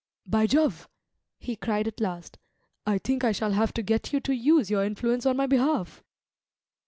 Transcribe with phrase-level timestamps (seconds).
[0.25, 0.89] "By Jove,"
[1.37, 2.39] he cried at last,
[2.87, 6.03] "I think I shall have to get you to use your influence on my behalf!"